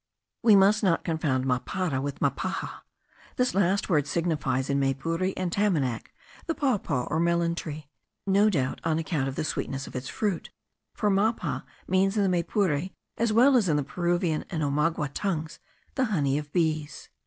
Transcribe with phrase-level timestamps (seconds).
[0.41, 2.81] We must not confound mapara with mapaja;
[3.35, 6.11] this last word signifies, in Maypure and Tamanac,
[6.47, 7.87] the papaw or melon tree,
[8.25, 10.49] no doubt on account of the sweetness of its fruit,
[10.95, 15.59] for mapa means in the Maypure, as well as in the Peruvian and Omagua tongues,
[15.93, 17.09] the honey of bees.